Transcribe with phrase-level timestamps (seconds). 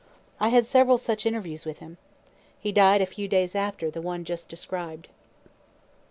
[0.39, 1.99] I had several such interviews with him.
[2.59, 5.09] He died a few days after the one just described.